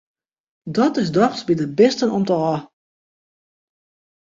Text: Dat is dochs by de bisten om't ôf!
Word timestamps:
Dat 0.77 0.95
is 1.01 1.09
dochs 1.11 1.43
by 1.47 1.53
de 1.61 1.67
bisten 1.79 2.09
om't 2.17 2.33
ôf! 2.43 2.59